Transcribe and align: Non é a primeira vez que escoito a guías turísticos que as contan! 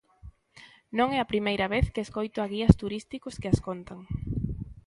Non 0.97 1.07
é 1.17 1.19
a 1.21 1.29
primeira 1.33 1.67
vez 1.75 1.85
que 1.93 2.03
escoito 2.05 2.37
a 2.41 2.47
guías 2.53 2.73
turísticos 2.81 3.35
que 3.41 3.49
as 3.53 3.59
contan! 3.67 3.99